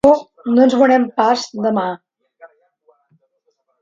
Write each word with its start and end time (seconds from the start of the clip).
Oh, 0.09 0.13
no 0.53 0.63
ens 0.67 0.75
veurem 0.79 1.05
pas, 1.19 1.43
demà! 1.67 1.85